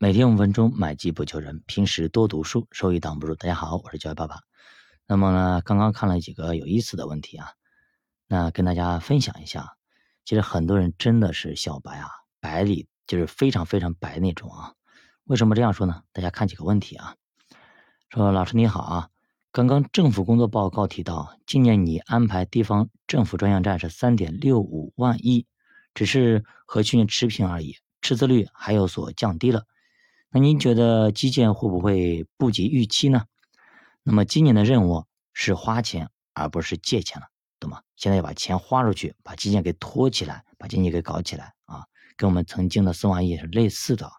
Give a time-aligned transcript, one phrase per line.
[0.00, 1.60] 每天五分钟，买基不求人。
[1.66, 3.34] 平时多读书，收益挡不住。
[3.34, 4.38] 大家好，我是教育爸爸。
[5.08, 7.48] 那么呢，刚刚看了几个有意思的问题啊，
[8.28, 9.74] 那跟大家分享一下。
[10.24, 12.08] 其实很多人真的是小白啊，
[12.38, 14.72] 白里就是非常非常白那种啊。
[15.24, 16.04] 为什么这样说呢？
[16.12, 17.16] 大家看几个问题啊。
[18.08, 19.08] 说老师你好啊，
[19.50, 25.48] 刚刚政府工作报告提到，今年你安排地方政府专项债是三点六五万亿，
[25.92, 29.64] 只是和去年持平而已，赤字率还有所降低了。
[30.30, 33.24] 那您觉得基建会不会不及预期呢？
[34.02, 37.28] 那么今年的任务是花钱，而不是借钱了，
[37.58, 37.82] 懂吗？
[37.96, 44.10] 现在要把钱花出去，把基建给托起来，把经济给搞起来啊，跟我们曾经的四万亿是类似的。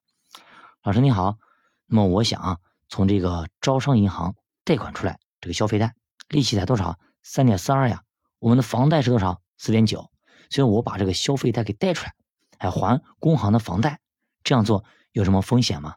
[0.84, 1.38] 老师你好，
[1.86, 2.58] 那么我想啊，
[2.88, 5.94] 从这个招商银行贷款出来，这个消费贷
[6.28, 6.98] 利息才多少？
[7.22, 8.04] 三点四二呀。
[8.40, 9.42] 我们的房贷是多少？
[9.58, 10.10] 四点九。
[10.50, 12.16] 所以我把这个消费贷给贷出来，
[12.58, 14.00] 还还工行的房贷，
[14.44, 15.96] 这样做有什么风险吗？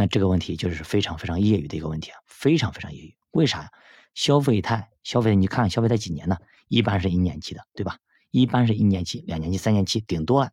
[0.00, 3.14] 那这个问题就是非常非常业余的一个问题啊，非常非常业余。
[3.32, 3.68] 为啥呀？
[4.14, 6.38] 消费贷，消费，你看消费贷几年呢？
[6.68, 7.98] 一般是一年期的，对吧？
[8.30, 10.52] 一般是一年期、两年期、三年期，顶多了。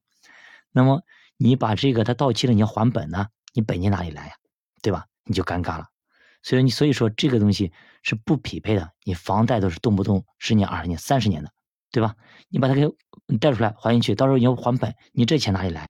[0.73, 1.01] 那么
[1.37, 3.27] 你把这个它到期了，你要还本呢？
[3.53, 4.33] 你本金哪里来呀？
[4.81, 5.05] 对吧？
[5.23, 5.85] 你就尴尬了。
[6.43, 7.71] 所以你所以说这个东西
[8.03, 8.91] 是不匹配的。
[9.05, 11.53] 你房贷都是动不动十年、二十年、三十年的，
[11.89, 12.15] 对吧？
[12.49, 12.85] 你把它给
[13.39, 15.87] 贷出来还进去，到时候你要还本，你这钱哪里来？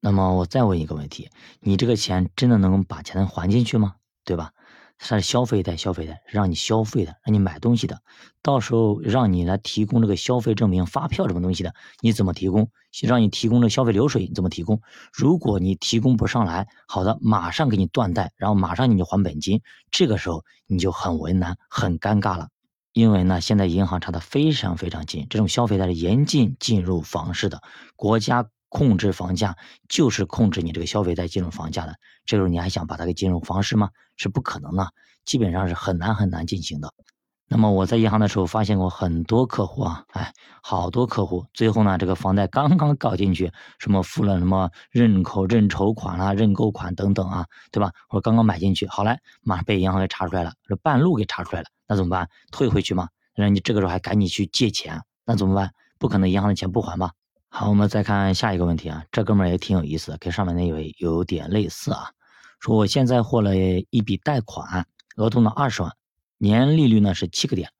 [0.00, 1.28] 那么我再问一个问题，
[1.60, 3.96] 你这个钱真的能把钱还进去吗？
[4.24, 4.52] 对吧？
[4.98, 8.00] 它是消费贷，消费贷让你消费的，让你买东西的，
[8.42, 12.70] 到时候让你来提供这个消费证明、发票这种东西的，你怎么提供？
[13.02, 14.80] 让你提供这消费流水，你怎么提供？
[15.12, 22.48] 如果你提供不上来，好的，马上给你断贷，然后马上你就还本金，这个时候你就很为难、很尴尬了，
[22.92, 27.62] 因为呢，现在银行查的非常非常紧，这种消费贷是严禁进入房市的，
[27.96, 28.48] 国家。
[28.70, 33.90] 控制房价就是控制你这个消费贷进入房价的，这个时候你还想把它给进入房市吗？
[34.16, 34.92] 是不可能的，
[35.26, 36.94] 基本上是很难很难进行的。
[37.52, 47.90] 那么我在银行的时候发现过很多客户啊，哎，好多客户最后呢，这个房贷刚刚搞进去，什么付了什么认口认筹款啊、认购款等等啊，对吧？
[48.08, 52.28] 或者刚刚买进去，好嘞，马上被银行给查出来了，这半路给查出来了，那怎么办？
[52.52, 53.08] 退回去吗？
[53.34, 55.72] 那你这个时候还赶紧去借钱，那怎么办？
[55.98, 57.10] 不可能银行的钱不还吧？
[57.52, 62.12] 好，我们再看下一个问题啊，这哥们儿也挺有意思的，跟上面那位有点类似啊。
[62.60, 65.92] 说我现在获了一笔贷款，额度呢二十万，
[66.38, 67.70] 年利率呢是七个点，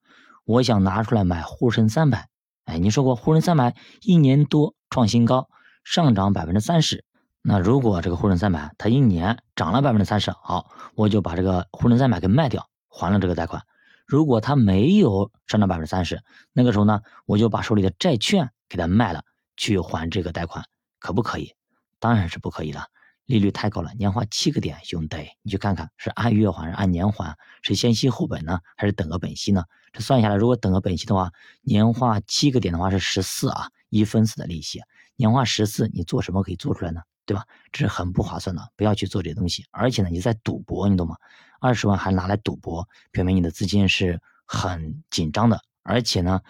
[0.44, 2.28] 我想拿出来买沪深三百。
[2.64, 5.48] 哎，你说过沪深三百一年多创新高，
[5.84, 7.04] 上涨百分之三十。
[7.40, 13.62] 那如果这个沪深三百它一年涨了百分之三十，好，我就把这个沪深三百给卖掉，还了这个贷款。
[14.04, 16.20] 如果它没有上涨百分之三十，
[16.52, 19.22] 那个时候呢，我就把手里的债券给它卖了。
[19.60, 20.64] 去还这个贷款
[20.98, 21.52] 可不可以？
[21.98, 22.86] 当然是不可以了，
[23.26, 27.36] 利率太高了，年化七个点，兄弟，你去看看是按月还是按年还？
[27.60, 29.62] 是先息后本呢，还是等额本息呢？
[29.92, 34.80] 这算下来，如果等额本息的话，年化七个点的话是十四啊，一分四的利息，
[35.16, 37.02] 年化十四，你做什么可以做出来呢？
[37.26, 37.44] 对吧？
[37.70, 39.66] 这是很不划算的，不要去做这些东西。
[39.72, 41.16] 而且呢，你在赌博，你懂吗？
[41.60, 46.40] 二十万还拿来赌博，表明你的资金是很紧张的，而且呢。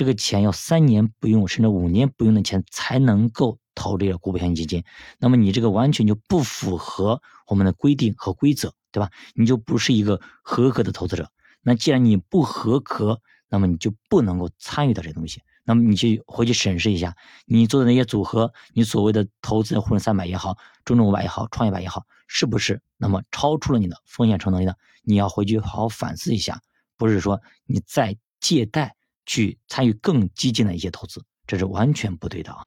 [0.00, 4.82] 这个钱要三年不用，甚至五年不用的钱才能够投这个股票型基金，
[5.18, 9.10] 那么你这个完全就不符合我们的规定和规则，对吧？
[9.34, 11.30] 你就不是一个合格的投资者。
[11.60, 15.42] 那既然你不合格，那么你就不能够参与到这东西。
[15.64, 20.56] 那么你去回去审视一下，你做的那些组合，你所谓的投资的沪深三百也好，
[20.86, 24.72] 中证五百也好，创业板也好，是不是那么超出了你的风险承受能力呢？
[25.02, 26.62] 你要回去好好反思一下，
[26.96, 28.96] 不是说你在借贷。
[29.30, 32.66] 去参与更激进的一些投资，这是完全不对的啊！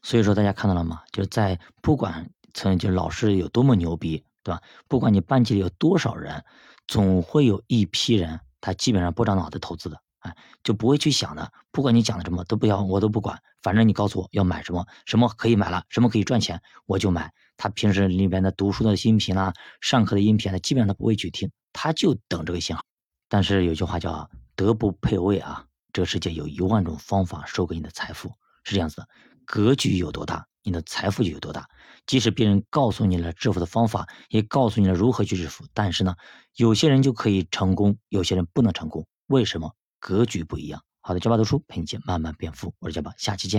[0.00, 1.02] 所以说大家看到了吗？
[1.10, 4.62] 就是在不管曾就老师有多么牛逼，对吧？
[4.86, 6.44] 不管你班级里有多少人，
[6.86, 11.50] 总会有一批人，他基本上不长脑子投资的，哎，就不会去想的。
[11.72, 17.32] 不管你讲的什么都不要，我都不管，反正你告诉我要买什么，什么可以买了，什么可以赚钱，我就买。
[17.56, 22.82] 他平时里面的读书的音频啊，上课的音频他基本上他不会去听，他就等这个信号。
[23.28, 25.66] 但是有句话叫“德不配位”啊。
[25.94, 28.28] 这个世界有一万种方法收割你的财富，
[28.64, 29.08] 是这样子的。
[29.44, 31.68] 格局有多大，你的财富就有多大。
[32.04, 36.16] 即使别人告诉你了致富的方法，也告诉你了如何去致富，但是呢，
[36.56, 39.06] 有些人就可以成功，有些人不能成功。
[39.28, 39.72] 为什么？
[40.00, 40.82] 格局不一样。
[41.00, 42.74] 好的，加爸读书陪你慢慢变富。
[42.80, 43.52] 我是加爸，下期见。